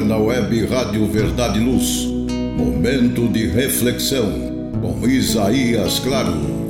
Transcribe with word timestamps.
agora 0.00 0.04
na 0.04 0.16
web 0.16 0.66
Rádio 0.66 1.06
Verdade 1.06 1.58
e 1.58 1.62
Luz. 1.62 2.06
Momento 2.56 3.28
de 3.28 3.46
reflexão 3.46 4.70
com 4.80 5.06
Isaías 5.06 5.98
Claro. 5.98 6.60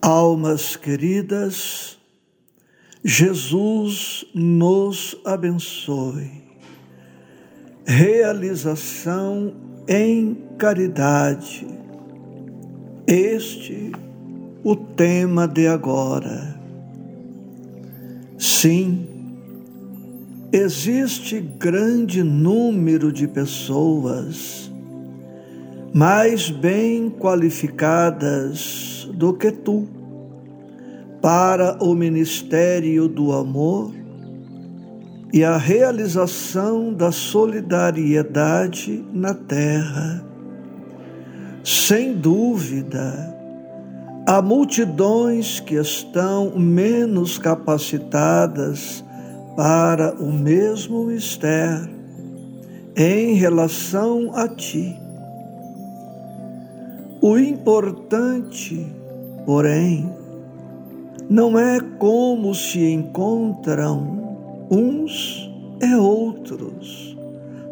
Almas 0.00 0.76
queridas, 0.76 1.96
Jesus 3.02 4.24
nos 4.34 5.16
abençoe 5.24 6.44
realização 7.86 9.54
em 9.86 10.36
caridade. 10.58 11.66
Este 13.06 13.92
o 14.62 14.74
tema 14.74 15.46
de 15.46 15.66
agora. 15.66 16.58
Sim, 18.38 19.06
existe 20.50 21.40
grande 21.40 22.22
número 22.22 23.12
de 23.12 23.28
pessoas 23.28 24.72
mais 25.92 26.50
bem 26.50 27.10
qualificadas 27.10 29.08
do 29.14 29.34
que 29.34 29.52
tu 29.52 29.86
para 31.20 31.76
o 31.82 31.94
ministério 31.94 33.06
do 33.06 33.32
amor 33.32 34.03
e 35.34 35.42
a 35.42 35.56
realização 35.56 36.94
da 36.94 37.10
solidariedade 37.10 39.04
na 39.12 39.34
terra. 39.34 40.24
Sem 41.64 42.14
dúvida, 42.14 43.36
há 44.28 44.40
multidões 44.40 45.58
que 45.58 45.74
estão 45.74 46.56
menos 46.56 47.36
capacitadas 47.36 49.04
para 49.56 50.14
o 50.22 50.32
mesmo 50.32 51.06
mistério 51.06 51.90
em 52.96 53.34
relação 53.34 54.30
a 54.36 54.46
ti. 54.46 54.96
O 57.20 57.36
importante, 57.36 58.86
porém, 59.44 60.08
não 61.28 61.58
é 61.58 61.80
como 61.98 62.54
se 62.54 62.84
encontram 62.92 64.23
uns 64.74 65.48
e 65.80 65.94
outros, 65.94 67.16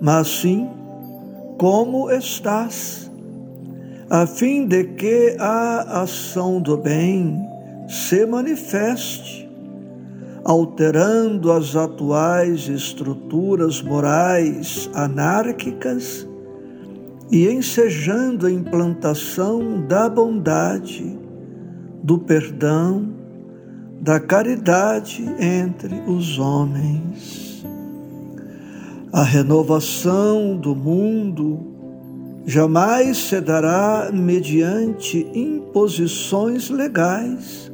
mas 0.00 0.28
sim 0.28 0.68
como 1.56 2.10
estás, 2.10 3.10
a 4.10 4.26
fim 4.26 4.66
de 4.66 4.84
que 4.84 5.36
a 5.38 6.02
ação 6.02 6.60
do 6.60 6.76
bem 6.76 7.38
se 7.88 8.26
manifeste, 8.26 9.48
alterando 10.44 11.52
as 11.52 11.76
atuais 11.76 12.68
estruturas 12.68 13.82
morais 13.82 14.90
anárquicas 14.94 16.26
e 17.30 17.48
ensejando 17.48 18.46
a 18.46 18.50
implantação 18.50 19.86
da 19.86 20.08
bondade, 20.08 21.18
do 22.02 22.18
perdão, 22.18 23.17
da 24.00 24.20
caridade 24.20 25.24
entre 25.38 26.02
os 26.06 26.38
homens. 26.38 27.64
A 29.12 29.22
renovação 29.22 30.56
do 30.56 30.76
mundo 30.76 31.78
jamais 32.46 33.18
se 33.18 33.40
dará 33.40 34.10
mediante 34.12 35.26
imposições 35.34 36.70
legais, 36.70 37.70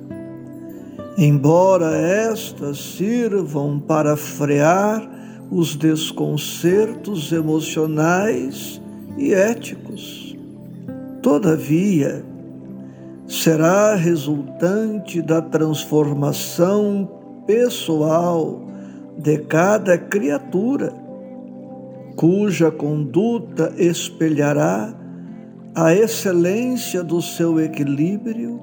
embora 1.18 1.96
estas 1.96 2.78
sirvam 2.78 3.78
para 3.78 4.16
frear 4.16 5.08
os 5.50 5.76
desconcertos 5.76 7.30
emocionais 7.32 8.80
e 9.18 9.32
éticos. 9.32 10.36
Todavia, 11.22 12.24
será 13.26 13.94
resultante 13.94 15.22
da 15.22 15.40
transformação 15.40 17.08
pessoal 17.46 18.62
de 19.16 19.38
cada 19.38 19.96
criatura, 19.96 20.92
cuja 22.16 22.70
conduta 22.70 23.72
espelhará 23.76 24.94
a 25.74 25.94
excelência 25.94 27.02
do 27.02 27.20
seu 27.20 27.58
equilíbrio 27.60 28.60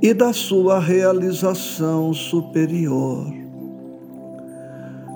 e 0.00 0.14
da 0.14 0.32
sua 0.32 0.78
realização 0.78 2.12
superior. 2.12 3.26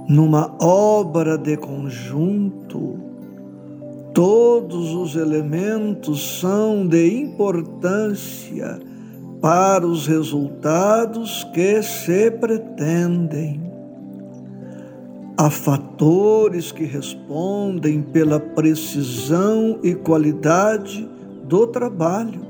Numa 0.08 0.56
obra 0.62 1.36
de 1.36 1.56
conjunto, 1.56 3.07
Todos 4.18 4.92
os 4.94 5.14
elementos 5.14 6.40
são 6.40 6.88
de 6.88 7.20
importância 7.20 8.80
para 9.40 9.86
os 9.86 10.08
resultados 10.08 11.44
que 11.54 11.80
se 11.84 12.28
pretendem. 12.32 13.62
Há 15.36 15.48
fatores 15.48 16.72
que 16.72 16.82
respondem 16.82 18.02
pela 18.02 18.40
precisão 18.40 19.78
e 19.84 19.94
qualidade 19.94 21.08
do 21.44 21.64
trabalho, 21.68 22.40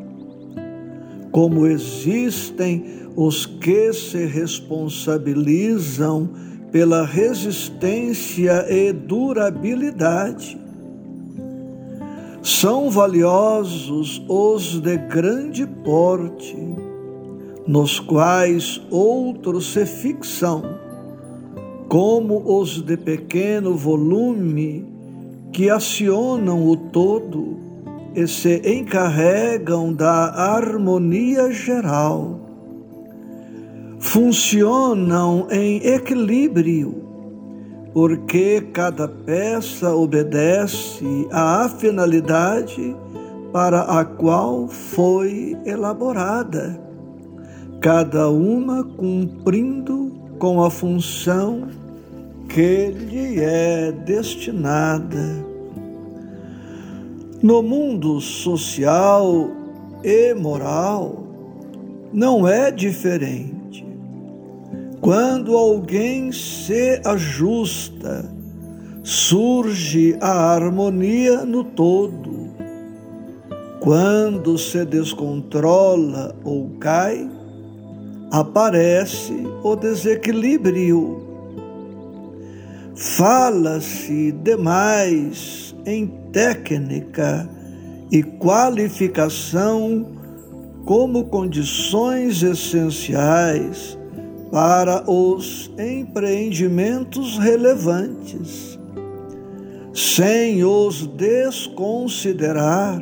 como 1.30 1.66
existem 1.66 3.10
os 3.14 3.44
que 3.44 3.92
se 3.92 4.24
responsabilizam 4.24 6.30
pela 6.72 7.04
resistência 7.04 8.64
e 8.72 8.90
durabilidade 8.90 10.66
são 12.48 12.88
valiosos 12.88 14.24
os 14.26 14.80
de 14.80 14.96
grande 14.96 15.66
porte, 15.66 16.56
nos 17.66 18.00
quais 18.00 18.80
outros 18.90 19.70
se 19.74 19.84
fixam, 19.84 20.62
como 21.90 22.58
os 22.58 22.80
de 22.80 22.96
pequeno 22.96 23.74
volume, 23.76 24.86
que 25.52 25.68
acionam 25.68 26.66
o 26.66 26.74
todo 26.74 27.58
e 28.14 28.26
se 28.26 28.62
encarregam 28.64 29.92
da 29.92 30.30
harmonia 30.30 31.52
geral. 31.52 32.40
Funcionam 34.00 35.48
em 35.50 35.86
equilíbrio 35.86 37.07
porque 37.98 38.60
cada 38.72 39.08
peça 39.08 39.92
obedece 39.92 41.26
à 41.32 41.68
finalidade 41.68 42.94
para 43.52 43.80
a 43.80 44.04
qual 44.04 44.68
foi 44.68 45.56
elaborada, 45.66 46.80
cada 47.80 48.30
uma 48.30 48.84
cumprindo 48.84 50.12
com 50.38 50.62
a 50.62 50.70
função 50.70 51.66
que 52.48 52.86
lhe 52.86 53.40
é 53.40 53.90
destinada. 53.90 55.44
No 57.42 57.64
mundo 57.64 58.20
social 58.20 59.50
e 60.04 60.34
moral, 60.34 61.24
não 62.12 62.46
é 62.46 62.70
diferente. 62.70 63.57
Quando 65.08 65.56
alguém 65.56 66.30
se 66.30 67.00
ajusta, 67.02 68.30
surge 69.02 70.14
a 70.20 70.52
harmonia 70.52 71.46
no 71.46 71.64
todo. 71.64 72.50
Quando 73.80 74.58
se 74.58 74.84
descontrola 74.84 76.36
ou 76.44 76.72
cai, 76.78 77.26
aparece 78.30 79.32
o 79.62 79.74
desequilíbrio. 79.74 81.26
Fala-se 82.94 84.30
demais 84.32 85.74
em 85.86 86.06
técnica 86.34 87.48
e 88.12 88.22
qualificação 88.22 90.06
como 90.84 91.24
condições 91.24 92.42
essenciais 92.42 93.98
para 94.50 95.08
os 95.10 95.70
empreendimentos 95.78 97.38
relevantes, 97.38 98.78
sem 99.92 100.64
os 100.64 101.06
desconsiderar, 101.06 103.00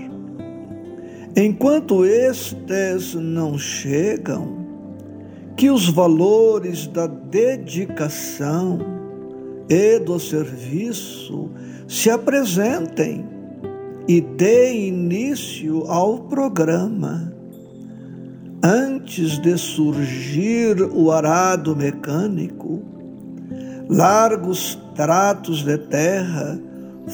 enquanto 1.37 2.05
estes 2.05 3.15
não 3.15 3.57
chegam, 3.59 4.67
que 5.57 5.71
os 5.71 5.89
valores 5.89 6.87
da 6.87 7.07
dedicação 7.07 8.79
e 9.69 9.99
do 9.99 10.19
serviço 10.19 11.51
se 11.89 12.11
apresentem, 12.11 13.25
e 14.09 14.21
dê 14.21 14.87
início 14.87 15.85
ao 15.91 16.21
programa. 16.21 17.36
Antes 19.07 19.39
de 19.39 19.57
surgir 19.57 20.83
o 20.83 21.13
arado 21.13 21.77
mecânico, 21.77 22.83
largos 23.89 24.77
tratos 24.97 25.63
de 25.63 25.79
terra 25.79 26.59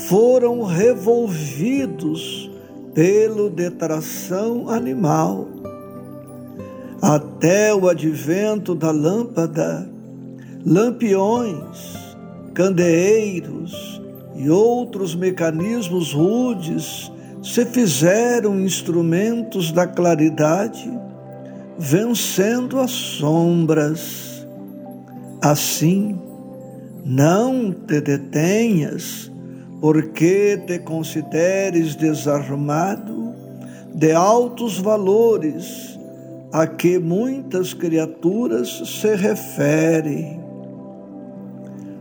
foram 0.09 0.63
revolvidos 0.63 2.51
pelo 2.95 3.51
detração 3.51 4.71
animal. 4.71 5.47
Até 7.03 7.75
o 7.75 7.87
advento 7.87 8.75
da 8.75 8.91
lâmpada, 8.91 9.87
lampiões, 10.65 11.95
candeeiros 12.55 14.01
e 14.35 14.49
outros 14.49 15.15
mecanismos 15.15 16.15
rudes 16.15 17.13
se 17.43 17.67
fizeram 17.67 18.59
instrumentos 18.61 19.71
da 19.71 19.87
claridade, 19.87 20.91
vencendo 21.79 22.81
as 22.81 22.91
sombras. 22.91 24.47
Assim, 25.41 26.19
não 27.05 27.73
te 27.73 28.01
detenhas, 28.01 29.31
porque 29.81 30.63
te 30.67 30.79
consideres 30.79 31.97
desarmado 31.97 33.35
de 33.95 34.13
altos 34.13 34.79
valores 34.79 35.99
a 36.53 36.67
que 36.67 36.99
muitas 36.99 37.75
criaturas 37.75 38.83
se 38.85 39.15
referem. 39.17 40.41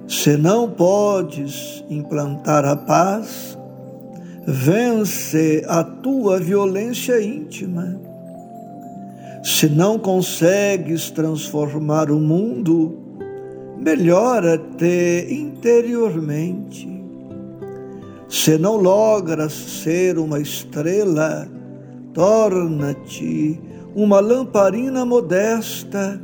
Se 0.08 0.36
não 0.36 0.70
podes 0.70 1.84
implantar 1.90 2.66
a 2.66 2.76
paz, 2.76 3.58
vence 4.46 5.64
a 5.68 5.84
tua 5.84 6.38
violência 6.38 7.22
íntima. 7.24 8.11
Se 9.44 9.68
não 9.68 9.98
consegues 9.98 11.10
transformar 11.10 12.12
o 12.12 12.20
mundo, 12.20 12.96
melhora-te 13.78 15.28
interiormente. 15.32 16.88
Se 18.30 18.58
não 18.58 18.76
logras 18.76 19.52
ser 19.52 20.20
uma 20.20 20.40
estrela, 20.40 21.48
torna-te 22.14 23.60
uma 23.96 24.20
lamparina 24.20 25.04
modesta, 25.04 26.22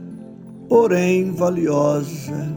porém 0.69 1.31
valiosa. 1.31 2.55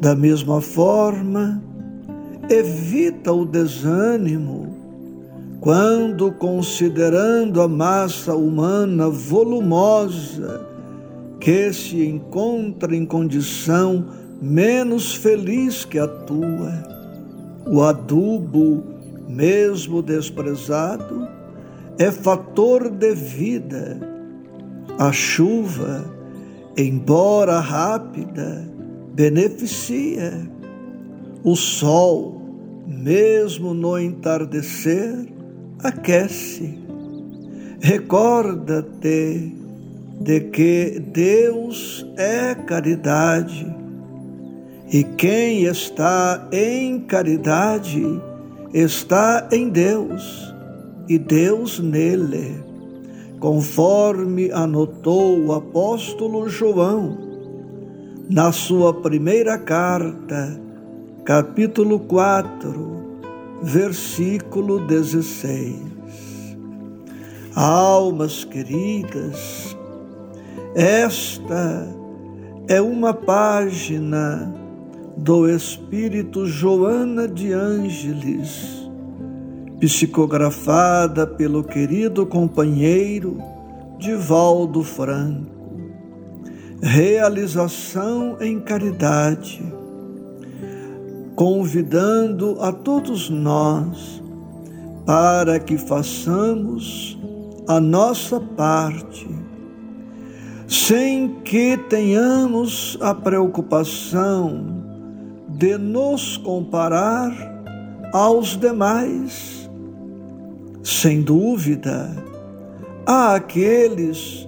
Da 0.00 0.16
mesma 0.16 0.62
forma, 0.62 1.62
evita 2.48 3.30
o 3.30 3.44
desânimo 3.44 4.73
quando, 5.64 6.30
considerando 6.30 7.62
a 7.62 7.66
massa 7.66 8.34
humana 8.36 9.08
volumosa 9.08 10.68
que 11.40 11.72
se 11.72 12.06
encontra 12.06 12.94
em 12.94 13.06
condição 13.06 14.04
menos 14.42 15.14
feliz 15.14 15.86
que 15.86 15.98
a 15.98 16.06
tua, 16.06 16.70
o 17.66 17.80
adubo, 17.80 18.84
mesmo 19.26 20.02
desprezado, 20.02 21.26
é 21.98 22.10
fator 22.10 22.90
de 22.90 23.14
vida. 23.14 23.98
A 24.98 25.12
chuva, 25.12 26.04
embora 26.76 27.58
rápida, 27.58 28.70
beneficia. 29.14 30.46
O 31.42 31.56
sol, 31.56 32.42
mesmo 32.86 33.72
no 33.72 33.98
entardecer, 33.98 35.33
aquece. 35.84 36.78
Recorda-te 37.80 39.54
de 40.20 40.40
que 40.40 41.02
Deus 41.12 42.06
é 42.16 42.54
caridade 42.54 43.66
e 44.90 45.04
quem 45.04 45.64
está 45.64 46.48
em 46.50 47.00
caridade 47.00 48.02
está 48.72 49.46
em 49.52 49.68
Deus 49.68 50.54
e 51.08 51.18
Deus 51.18 51.78
nele, 51.78 52.62
conforme 53.38 54.50
anotou 54.50 55.38
o 55.38 55.52
apóstolo 55.52 56.48
João 56.48 57.18
na 58.30 58.52
sua 58.52 58.94
primeira 58.94 59.58
carta, 59.58 60.58
capítulo 61.26 61.98
4, 62.00 63.03
versículo 63.64 64.86
16. 64.86 65.74
Almas 67.56 68.44
queridas, 68.44 69.74
esta 70.74 71.88
é 72.68 72.80
uma 72.80 73.14
página 73.14 74.52
do 75.16 75.48
Espírito 75.48 76.46
Joana 76.46 77.26
de 77.26 77.52
Ângeles, 77.52 78.86
psicografada 79.80 81.26
pelo 81.26 81.64
querido 81.64 82.26
companheiro 82.26 83.38
Divaldo 83.98 84.82
Franco 84.82 85.54
realização 86.84 88.36
em 88.40 88.60
caridade, 88.60 89.62
convidando 91.34 92.56
a 92.60 92.72
todos 92.72 93.28
nós 93.28 94.22
para 95.04 95.58
que 95.58 95.76
façamos 95.76 97.18
a 97.66 97.80
nossa 97.80 98.40
parte, 98.40 99.28
sem 100.68 101.40
que 101.44 101.76
tenhamos 101.88 102.96
a 103.00 103.14
preocupação 103.14 104.82
de 105.48 105.76
nos 105.78 106.36
comparar 106.36 107.32
aos 108.12 108.56
demais. 108.56 109.70
Sem 110.82 111.22
dúvida, 111.22 112.10
há 113.06 113.34
aqueles 113.34 114.46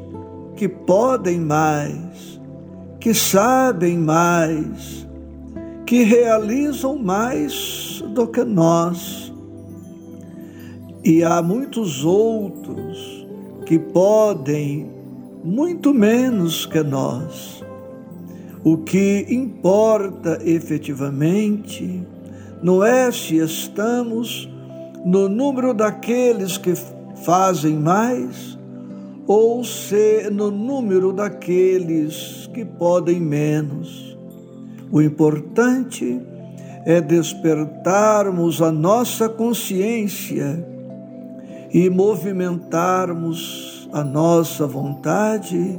que 0.55 0.69
podem 0.69 1.41
mais, 1.41 2.41
que 3.01 3.15
sabem 3.15 3.99
mais, 3.99 5.06
que 5.87 6.03
realizam 6.03 6.99
mais 6.99 8.03
do 8.13 8.27
que 8.27 8.43
nós. 8.43 9.33
E 11.05 11.23
há 11.23 11.41
muitos 11.41 12.05
outros 12.05 13.25
que 13.65 13.79
podem 13.79 14.91
muito 15.45 15.95
menos 15.95 16.67
que 16.67 16.83
nós. 16.83 17.65
O 18.65 18.79
que 18.79 19.25
importa 19.29 20.41
efetivamente 20.45 22.03
não 22.61 22.83
é 22.83 23.13
se 23.13 23.37
estamos 23.37 24.51
no 25.05 25.29
número 25.29 25.73
daqueles 25.73 26.59
que 26.59 26.75
fazem 27.23 27.77
mais 27.77 28.59
ou 29.25 29.63
se 29.63 30.29
no 30.31 30.51
número 30.51 31.13
daqueles 31.13 32.51
que 32.53 32.65
podem 32.65 33.21
menos. 33.21 34.16
O 34.91 35.03
importante 35.03 36.21
é 36.85 37.01
despertarmos 37.01 38.63
a 38.63 38.71
nossa 38.71 39.29
consciência 39.29 40.65
e 41.73 41.91
movimentarmos 41.91 43.89
a 43.93 44.05
nossa 44.05 44.67
vontade 44.67 45.79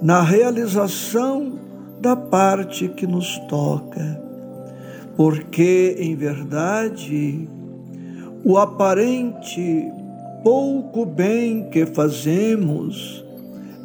na 0.00 0.22
realização 0.22 1.58
da 2.00 2.16
parte 2.16 2.88
que 2.88 3.06
nos 3.06 3.38
toca. 3.48 4.20
Porque, 5.16 5.96
em 5.98 6.16
verdade, 6.16 7.48
o 8.44 8.58
aparente 8.58 9.92
pouco 10.42 11.04
bem 11.04 11.68
que 11.70 11.86
fazemos 11.86 13.24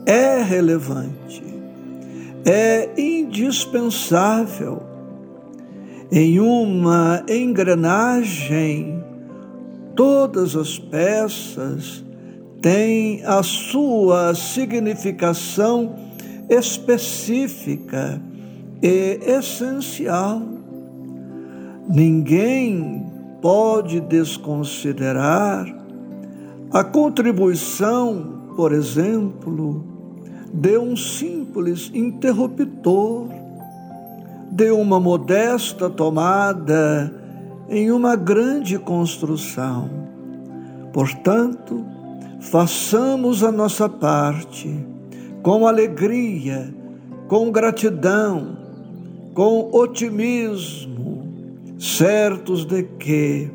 é 0.05 0.41
relevante, 0.41 1.43
é 2.47 2.89
indispensável. 2.97 4.81
Em 6.09 6.39
uma 6.39 7.21
engrenagem, 7.27 9.03
todas 9.93 10.55
as 10.55 10.79
peças 10.79 12.05
têm 12.61 13.21
a 13.25 13.43
sua 13.43 14.33
significação 14.33 15.93
específica 16.49 18.21
e 18.81 19.19
essencial. 19.25 20.41
Ninguém 21.89 23.05
pode 23.41 23.99
desconsiderar 23.99 25.67
a 26.71 26.83
contribuição, 26.83 28.53
por 28.55 28.71
exemplo, 28.71 29.96
de 30.53 30.77
um 30.77 30.95
simples 30.95 31.91
interruptor, 31.93 33.27
de 34.51 34.71
uma 34.71 34.99
modesta 34.99 35.89
tomada 35.89 37.13
em 37.69 37.91
uma 37.91 38.15
grande 38.15 38.79
construção. 38.79 39.89
Portanto, 40.93 41.85
façamos 42.39 43.43
a 43.43 43.51
nossa 43.51 43.89
parte 43.89 44.73
com 45.43 45.67
alegria, 45.67 46.73
com 47.27 47.51
gratidão, 47.51 48.57
com 49.33 49.69
otimismo, 49.71 51.27
certos 51.77 52.65
de 52.65 52.83
que, 52.83 53.51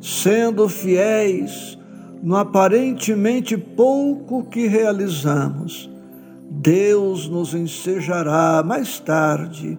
sendo 0.00 0.68
fiéis 0.68 1.76
no 2.22 2.36
aparentemente 2.36 3.56
pouco 3.56 4.44
que 4.44 4.66
realizamos, 4.66 5.90
Deus 6.66 7.28
nos 7.28 7.54
ensejará 7.54 8.60
mais 8.66 8.98
tarde 8.98 9.78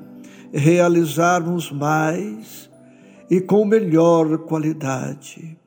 realizarmos 0.53 1.69
mais 1.69 2.69
e 3.29 3.41
com 3.41 3.65
melhor 3.65 4.37
qualidade. 4.37 5.57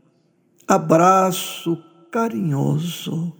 Abraço 0.67 1.77
carinhoso. 2.11 3.35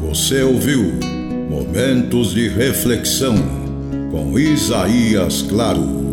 Você 0.00 0.42
ouviu 0.42 0.82
Momentos 1.48 2.34
de 2.34 2.48
Reflexão 2.48 3.36
com 4.10 4.36
Isaías 4.36 5.42
Claro. 5.42 6.07